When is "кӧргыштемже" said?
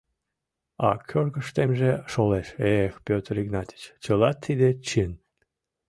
1.09-1.91